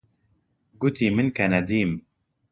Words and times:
گوتی 0.81 1.07
من 1.15 1.27
کەنەدیم. 1.37 1.91